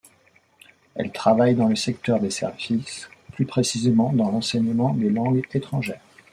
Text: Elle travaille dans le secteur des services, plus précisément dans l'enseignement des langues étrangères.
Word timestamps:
Elle 0.95 1.11
travaille 1.11 1.53
dans 1.53 1.67
le 1.67 1.75
secteur 1.75 2.19
des 2.19 2.31
services, 2.31 3.07
plus 3.33 3.45
précisément 3.45 4.11
dans 4.11 4.31
l'enseignement 4.31 4.95
des 4.95 5.11
langues 5.11 5.45
étrangères. 5.53 6.01